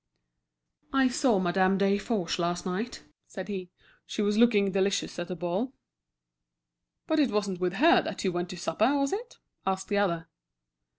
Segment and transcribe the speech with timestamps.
[0.91, 3.69] "I saw Madame Desforges last night," said he;
[4.07, 5.73] "she was looking delicious at the ball."
[7.05, 10.27] "But it wasn't with her that you went to supper, was it?" asked the other.